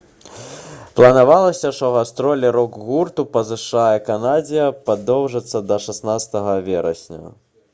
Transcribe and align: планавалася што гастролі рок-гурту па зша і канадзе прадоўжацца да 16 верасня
планавалася 0.99 1.69
што 1.79 1.89
гастролі 1.95 2.51
рок-гурту 2.57 3.25
па 3.35 3.43
зша 3.49 3.83
і 3.99 4.01
канадзе 4.09 4.65
прадоўжацца 4.87 5.63
да 5.73 5.77
16 5.89 6.41
верасня 6.73 7.23